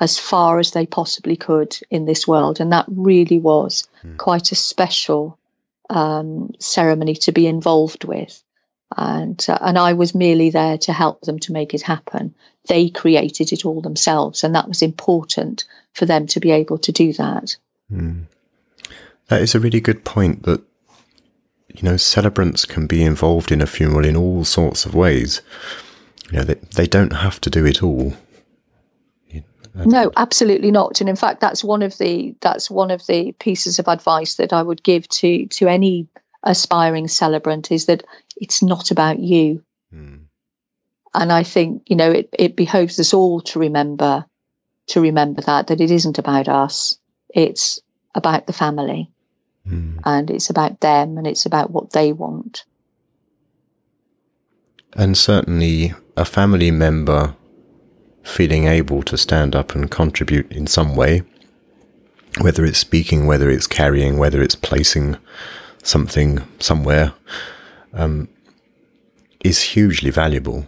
[0.00, 4.16] as far as they possibly could in this world, and that really was mm.
[4.16, 5.38] quite a special
[5.90, 8.42] um, ceremony to be involved with.
[8.96, 12.34] And uh, and I was merely there to help them to make it happen.
[12.68, 16.92] They created it all themselves, and that was important for them to be able to
[16.92, 17.56] do that.
[17.92, 18.26] Mm.
[19.28, 20.62] That is a really good point that,
[21.74, 25.40] you know, celebrants can be involved in a funeral in all sorts of ways.
[26.30, 28.14] You know, they, they don't have to do it all.
[29.74, 31.00] No, absolutely not.
[31.00, 34.52] And in fact, that's one of the that's one of the pieces of advice that
[34.52, 36.06] I would give to to any
[36.44, 38.04] aspiring celebrant is that
[38.36, 39.62] it's not about you.
[39.92, 40.20] Mm.
[41.14, 44.24] And I think you know it it behoves us all to remember
[44.88, 46.96] to remember that that it isn't about us.
[47.30, 47.80] It's
[48.14, 49.10] about the family.
[49.68, 50.00] Mm.
[50.04, 52.64] And it's about them and it's about what they want.
[54.94, 57.34] And certainly a family member
[58.22, 61.22] feeling able to stand up and contribute in some way,
[62.40, 65.16] whether it's speaking, whether it's carrying, whether it's placing
[65.82, 67.12] something somewhere,
[67.92, 68.28] um,
[69.44, 70.66] is hugely valuable.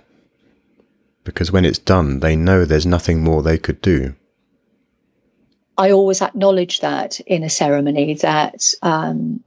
[1.25, 4.15] Because when it's done, they know there's nothing more they could do.
[5.79, 9.41] I always acknowledge that in a ceremony that um,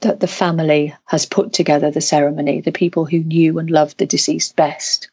[0.00, 4.06] that the family has put together the ceremony, the people who knew and loved the
[4.06, 5.08] deceased best.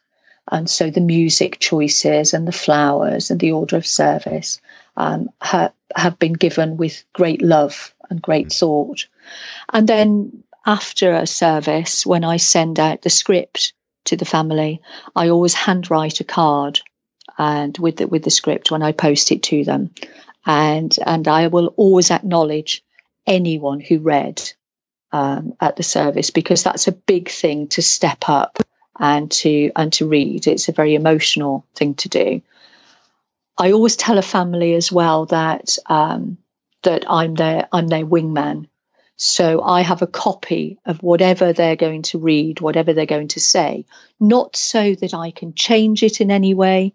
[0.51, 4.59] And so the music choices and the flowers and the order of service
[4.97, 8.59] um, ha- have been given with great love and great mm.
[8.59, 9.07] thought.
[9.71, 13.73] And then after a service, when I send out the script
[14.05, 14.81] to the family,
[15.15, 16.81] I always handwrite a card
[17.37, 19.89] and with the, with the script when I post it to them,
[20.45, 22.83] and and I will always acknowledge
[23.27, 24.41] anyone who read
[25.11, 28.59] um, at the service because that's a big thing to step up
[28.99, 30.47] and to and to read.
[30.47, 32.41] It's a very emotional thing to do.
[33.57, 36.37] I always tell a family as well that um,
[36.83, 38.67] that I'm their I'm their wingman.
[39.17, 43.39] So I have a copy of whatever they're going to read, whatever they're going to
[43.39, 43.85] say,
[44.19, 46.93] not so that I can change it in any way,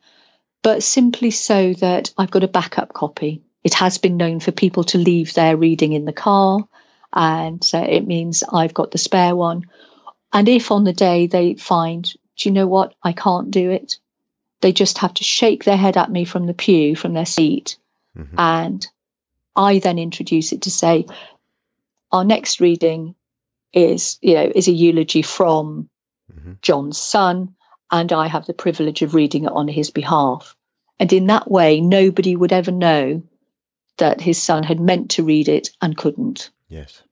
[0.67, 3.41] but simply so that I've got a backup copy.
[3.63, 6.59] It has been known for people to leave their reading in the car,
[7.13, 9.63] and so it means I've got the spare one.
[10.33, 12.03] And if on the day they find,
[12.37, 13.99] do you know what, I can't do it,
[14.61, 17.77] they just have to shake their head at me from the pew, from their seat.
[18.19, 18.35] Mm-hmm.
[18.37, 18.85] And
[19.55, 21.07] I then introduce it to say,
[22.11, 23.15] our next reading
[23.73, 25.89] is, you know, is a eulogy from
[26.35, 26.55] mm-hmm.
[26.61, 27.55] John's son,
[27.93, 30.56] and I have the privilege of reading it on his behalf.
[30.99, 33.23] And in that way, nobody would ever know
[33.99, 36.51] that his son had meant to read it and couldn't.
[36.69, 37.03] Yes.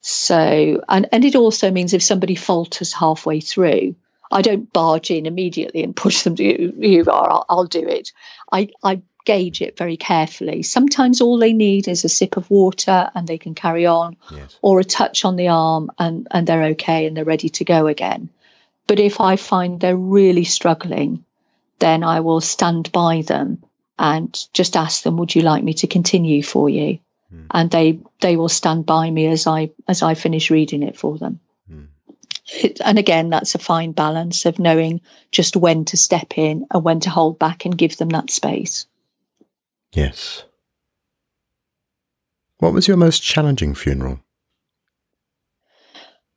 [0.00, 3.96] So, and, and it also means if somebody falters halfway through,
[4.30, 7.86] I don't barge in immediately and push them to you, you are, I'll, I'll do
[7.86, 8.12] it.
[8.52, 10.62] I, I gauge it very carefully.
[10.62, 14.58] Sometimes all they need is a sip of water and they can carry on, yes.
[14.60, 17.86] or a touch on the arm and, and they're okay and they're ready to go
[17.86, 18.28] again.
[18.86, 21.24] But if I find they're really struggling,
[21.78, 23.62] then I will stand by them
[23.98, 26.98] and just ask them, "Would you like me to continue for you?"
[27.32, 27.46] Mm.
[27.50, 31.18] And they they will stand by me as I as I finish reading it for
[31.18, 31.40] them.
[31.70, 31.88] Mm.
[32.62, 36.84] It, and again, that's a fine balance of knowing just when to step in and
[36.84, 38.86] when to hold back and give them that space.
[39.92, 40.44] Yes.
[42.58, 44.20] What was your most challenging funeral?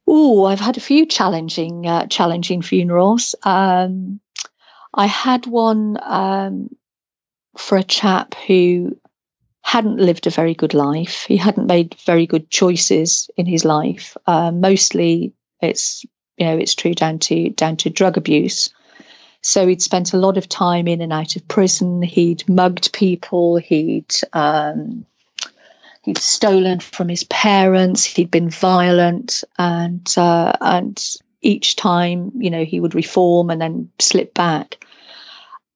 [0.08, 3.36] Oh, I've had a few challenging, uh, challenging funerals.
[3.44, 4.20] Um,
[4.98, 6.76] I had one um,
[7.56, 8.98] for a chap who
[9.62, 11.24] hadn't lived a very good life.
[11.28, 14.18] He hadn't made very good choices in his life.
[14.26, 16.04] Uh, mostly, it's
[16.38, 18.70] you know it's true down to down to drug abuse.
[19.42, 22.02] So he'd spent a lot of time in and out of prison.
[22.02, 23.58] He'd mugged people.
[23.58, 25.06] He'd um,
[26.02, 28.04] he'd stolen from his parents.
[28.04, 33.90] He'd been violent, and uh, and each time, you know, he would reform and then
[34.00, 34.84] slip back.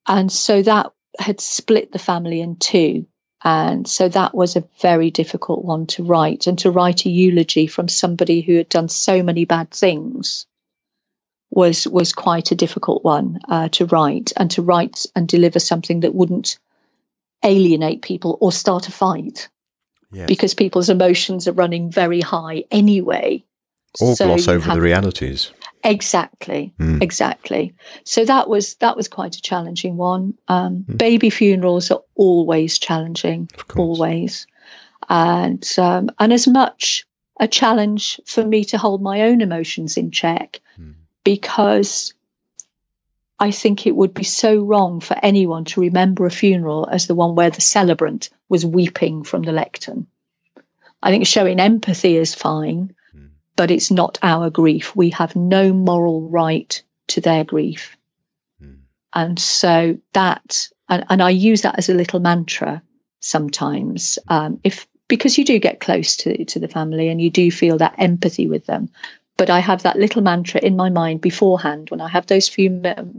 [0.08, 3.06] And so that had split the family in two.
[3.44, 6.48] And so that was a very difficult one to write.
[6.48, 10.46] And to write a eulogy from somebody who had done so many bad things
[11.50, 14.32] was was quite a difficult one uh, to write.
[14.38, 16.60] And to write and deliver something that wouldn't
[17.44, 19.50] alienate people or start a fight
[20.12, 20.28] yes.
[20.28, 23.44] because people's emotions are running very high anyway.
[24.00, 25.52] Or so gloss over have, the realities.
[25.84, 27.02] Exactly, mm.
[27.02, 27.74] exactly.
[28.04, 30.36] So that was that was quite a challenging one.
[30.48, 30.98] Um, mm.
[30.98, 34.46] Baby funerals are always challenging, always,
[35.10, 37.06] and um, and as much
[37.40, 40.94] a challenge for me to hold my own emotions in check mm.
[41.24, 42.14] because
[43.40, 47.16] I think it would be so wrong for anyone to remember a funeral as the
[47.16, 50.06] one where the celebrant was weeping from the lectern.
[51.02, 52.94] I think showing empathy is fine.
[53.56, 54.96] But it's not our grief.
[54.96, 57.98] We have no moral right to their grief.
[58.64, 58.80] Mm.
[59.14, 62.82] And so that, and, and, I use that as a little mantra
[63.20, 64.18] sometimes.
[64.28, 67.78] Um, if because you do get close to, to the family and you do feel
[67.78, 68.90] that empathy with them,
[69.36, 72.70] but I have that little mantra in my mind beforehand when I have those few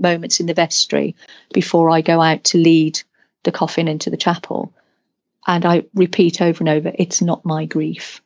[0.00, 1.14] moments in the vestry
[1.52, 3.02] before I go out to lead
[3.42, 4.72] the coffin into the chapel.
[5.46, 8.21] And I repeat over and over, it's not my grief.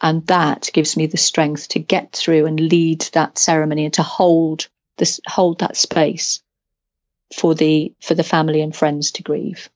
[0.00, 4.02] And that gives me the strength to get through and lead that ceremony and to
[4.02, 6.42] hold this, hold that space
[7.34, 9.70] for the, for the family and friends to grieve.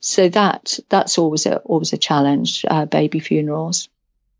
[0.00, 3.88] So that, that's always a, always a challenge, uh, baby funerals.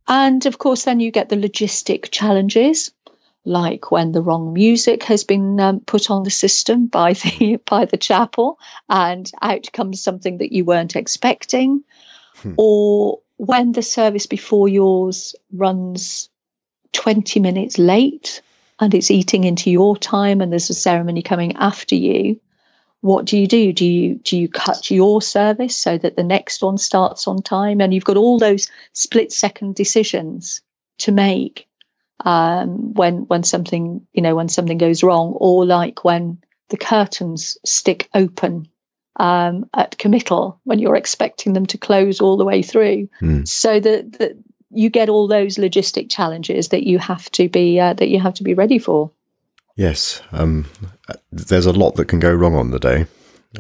[0.09, 2.93] And of course, then you get the logistic challenges,
[3.45, 7.85] like when the wrong music has been um, put on the system by the by
[7.85, 8.59] the chapel,
[8.89, 11.83] and out comes something that you weren't expecting,
[12.37, 12.55] hmm.
[12.57, 16.29] or when the service before yours runs
[16.93, 18.43] twenty minutes late
[18.81, 22.39] and it's eating into your time, and there's a ceremony coming after you
[23.07, 23.73] what do you do?
[23.73, 27.81] Do you do you cut your service so that the next one starts on time?
[27.81, 30.61] And you've got all those split second decisions
[30.99, 31.69] to make
[32.25, 36.39] um, when when something you know when something goes wrong, or like when
[36.71, 38.67] the curtains stick open
[39.17, 43.09] um, at committal when you're expecting them to close all the way through.
[43.21, 43.47] Mm.
[43.49, 44.37] So that, that
[44.71, 48.35] you get all those logistic challenges that you have to be uh, that you have
[48.35, 49.11] to be ready for.
[49.77, 50.67] Yes, um,
[51.31, 53.07] there's a lot that can go wrong on the day,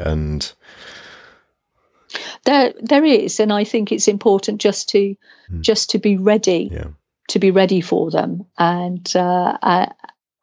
[0.00, 0.50] and
[2.44, 5.16] there there is, and I think it's important just to
[5.50, 5.60] mm.
[5.60, 6.88] just to be ready, yeah.
[7.28, 9.86] to be ready for them, and uh, uh,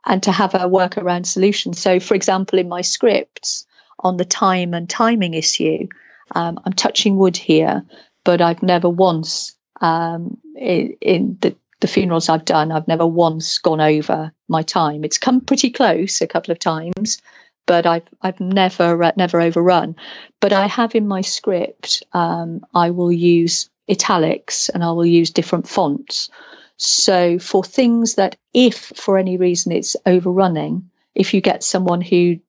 [0.06, 1.74] and to have a workaround solution.
[1.74, 3.66] So, for example, in my scripts
[4.04, 5.88] on the time and timing issue,
[6.36, 7.84] um, I'm touching wood here,
[8.24, 13.58] but I've never once um, in, in the the funerals I've done, I've never once
[13.58, 15.04] gone over my time.
[15.04, 17.22] It's come pretty close a couple of times,
[17.66, 19.96] but I've I've never uh, never overrun.
[20.40, 25.30] But I have in my script, um, I will use italics and I will use
[25.30, 26.30] different fonts.
[26.78, 32.40] So for things that, if for any reason it's overrunning, if you get someone who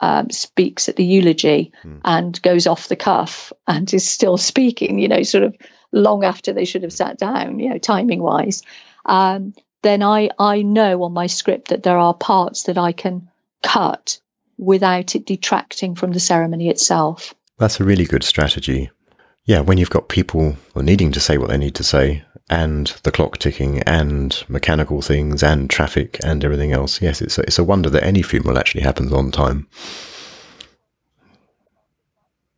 [0.00, 2.00] um, speaks at the eulogy mm.
[2.04, 5.56] and goes off the cuff and is still speaking, you know, sort of
[5.92, 8.62] long after they should have sat down, you know, timing wise,
[9.06, 13.28] um, then I, I know on my script that there are parts that I can
[13.62, 14.18] cut
[14.58, 17.34] without it detracting from the ceremony itself.
[17.58, 18.90] That's a really good strategy.
[19.46, 23.12] Yeah, when you've got people needing to say what they need to say, and the
[23.12, 27.00] clock ticking, and mechanical things, and traffic, and everything else.
[27.00, 29.66] Yes, it's a, it's a wonder that any funeral actually happens on time.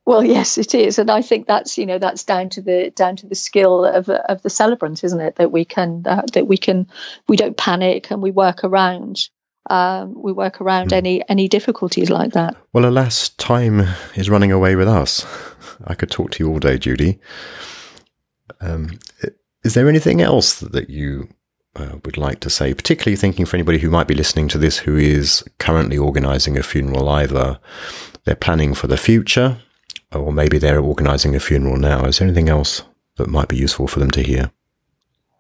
[0.05, 3.14] Well, yes, it is, and I think that's you know that's down to the down
[3.16, 5.36] to the skill of of the celebrant, isn't it?
[5.36, 6.88] That we can uh, that we can
[7.28, 9.28] we don't panic and we work around
[9.70, 10.97] um, we work around mm.
[10.97, 12.57] any any difficulties like that.
[12.72, 13.86] Well, alas, time
[14.16, 15.24] is running away with us.
[15.84, 17.20] I could talk to you all day, Judy.
[18.61, 18.99] Um,
[19.64, 21.28] is there anything else that you
[21.76, 24.78] uh, would like to say, particularly thinking for anybody who might be listening to this
[24.78, 27.58] who is currently organising a funeral, either
[28.24, 29.58] they're planning for the future
[30.12, 32.04] or maybe they're organising a funeral now.
[32.04, 32.82] Is there anything else
[33.16, 34.50] that might be useful for them to hear?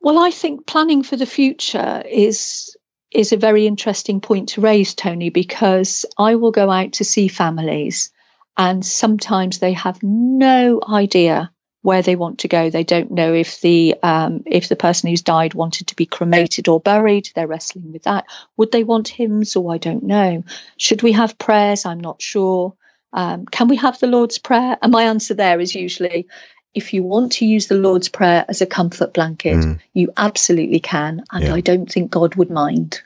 [0.00, 2.76] Well, I think planning for the future is
[3.12, 7.28] is a very interesting point to raise, Tony, because I will go out to see
[7.28, 8.10] families
[8.56, 11.50] and sometimes they have no idea
[11.82, 12.70] where they want to go.
[12.70, 16.68] They don't know if the um, if the person who's died wanted to be cremated
[16.68, 17.30] or buried.
[17.34, 18.24] They're wrestling with that.
[18.56, 19.54] Would they want hymns?
[19.56, 20.44] Or I don't know.
[20.76, 21.84] Should we have prayers?
[21.84, 22.74] I'm not sure.
[23.12, 24.78] Um, can we have the Lord's Prayer?
[24.80, 26.26] And my answer there is usually,
[26.74, 29.78] if you want to use the Lord's Prayer as a comfort blanket, mm.
[29.92, 31.54] you absolutely can, and yeah.
[31.54, 33.02] I don't think God would mind.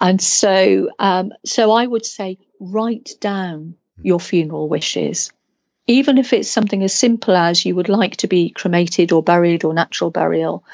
[0.00, 5.32] And so, um, so I would say, write down your funeral wishes,
[5.86, 9.64] even if it's something as simple as you would like to be cremated or buried
[9.64, 10.64] or natural burial.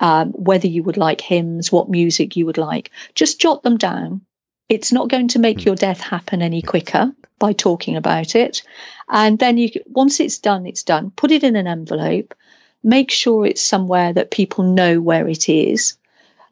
[0.00, 4.20] Um, whether you would like hymns, what music you would like, just jot them down.
[4.68, 5.64] It's not going to make mm.
[5.64, 8.62] your death happen any quicker by talking about it.
[9.08, 11.10] And then you, once it's done, it's done.
[11.16, 12.32] Put it in an envelope.
[12.84, 15.97] Make sure it's somewhere that people know where it is.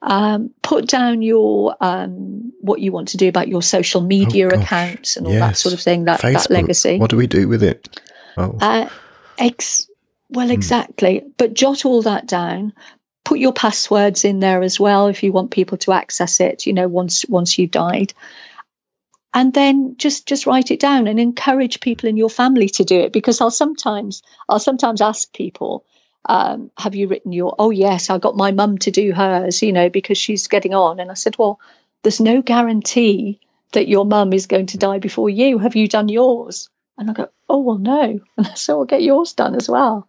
[0.08, 4.60] Um, put down your um, what you want to do about your social media oh,
[4.60, 5.40] accounts and all yes.
[5.40, 6.04] that sort of thing.
[6.04, 6.48] That Facebook.
[6.48, 6.98] that legacy.
[6.98, 8.00] What do we do with it?
[8.36, 8.56] Oh.
[8.60, 8.88] Uh,
[9.38, 9.90] ex-
[10.30, 10.52] well, hmm.
[10.52, 11.24] exactly.
[11.38, 12.72] But jot all that down.
[13.24, 16.66] Put your passwords in there as well if you want people to access it.
[16.66, 18.14] You know, once once you've died
[19.36, 22.98] and then just just write it down and encourage people in your family to do
[22.98, 25.84] it because i'll sometimes i'll sometimes ask people
[26.28, 29.72] um, have you written your oh yes i got my mum to do hers you
[29.72, 31.00] know because she's getting on.
[31.00, 31.60] And i said well
[32.02, 33.40] there's no guarantee
[33.72, 35.58] that your mum is going to die before you.
[35.58, 36.68] Have you done yours?
[36.98, 38.20] And i go oh well no.
[38.54, 40.08] So i'll get yours done as well.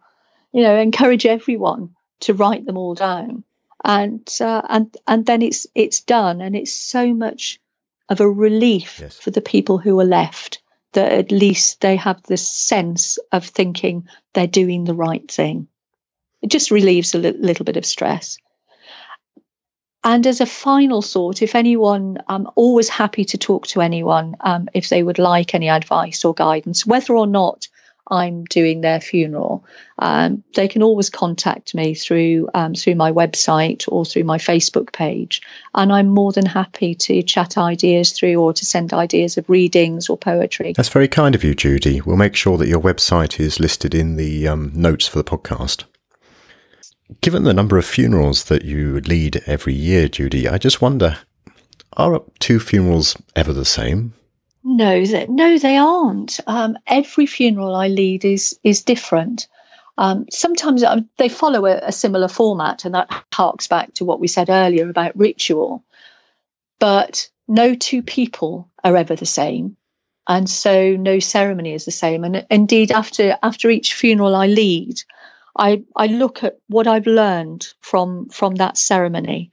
[0.52, 3.44] You know encourage everyone to write them all down.
[3.84, 6.40] And uh, and and then it's it's done.
[6.40, 7.60] And it's so much
[8.08, 9.18] of a relief yes.
[9.18, 10.60] for the people who are left
[10.92, 15.68] that at least they have this sense of thinking they're doing the right thing.
[16.42, 18.38] It just relieves a li- little bit of stress.
[20.04, 24.68] And as a final thought, if anyone, I'm always happy to talk to anyone um,
[24.72, 27.66] if they would like any advice or guidance, whether or not
[28.10, 29.64] I'm doing their funeral,
[29.98, 34.92] um, they can always contact me through um, through my website or through my Facebook
[34.92, 35.42] page,
[35.74, 40.08] and I'm more than happy to chat ideas through or to send ideas of readings
[40.08, 40.72] or poetry.
[40.74, 42.00] That's very kind of you, Judy.
[42.00, 45.84] We'll make sure that your website is listed in the um, notes for the podcast.
[47.20, 51.18] Given the number of funerals that you lead every year, Judy, I just wonder
[51.98, 54.14] are two funerals ever the same?
[54.62, 56.38] No, no, they aren't.
[56.46, 59.48] Um, every funeral I lead is is different.
[59.96, 64.20] Um, sometimes um, they follow a, a, similar format, and that harks back to what
[64.20, 65.82] we said earlier about ritual.
[66.78, 69.76] But no two people are ever the same,
[70.28, 72.22] and so no ceremony is the same.
[72.22, 75.02] And indeed, after after each funeral I lead,
[75.58, 79.50] I I look at what I've learned from from that ceremony,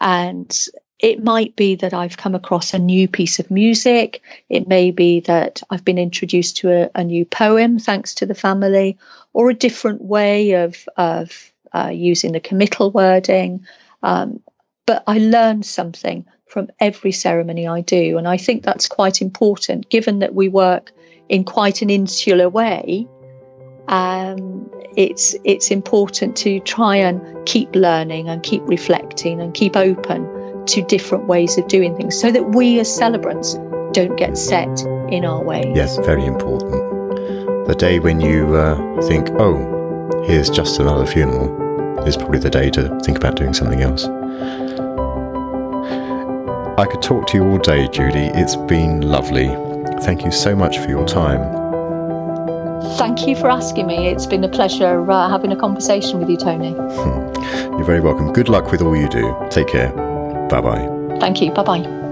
[0.00, 0.56] and
[0.98, 4.22] it might be that I've come across a new piece of music.
[4.48, 8.34] It may be that I've been introduced to a, a new poem thanks to the
[8.34, 8.96] family,
[9.32, 13.66] or a different way of, of uh, using the committal wording.
[14.02, 14.40] Um,
[14.86, 18.16] but I learn something from every ceremony I do.
[18.16, 20.92] And I think that's quite important, given that we work
[21.28, 23.06] in quite an insular way.
[23.88, 30.26] Um, it's it's important to try and keep learning and keep reflecting and keep open
[30.66, 33.54] to different ways of doing things so that we as celebrants
[33.92, 34.80] don't get set
[35.10, 35.72] in our ways.
[35.74, 36.72] Yes, very important.
[37.68, 42.70] The day when you uh, think, oh, here's just another funeral, is probably the day
[42.70, 44.06] to think about doing something else.
[46.78, 48.30] I could talk to you all day, Judy.
[48.34, 49.48] It's been lovely.
[50.02, 51.65] Thank you so much for your time.
[52.98, 54.08] Thank you for asking me.
[54.08, 56.70] It's been a pleasure uh, having a conversation with you, Tony.
[56.70, 58.32] You're very welcome.
[58.32, 59.36] Good luck with all you do.
[59.50, 59.90] Take care.
[60.48, 61.18] Bye bye.
[61.20, 61.52] Thank you.
[61.52, 62.05] Bye bye.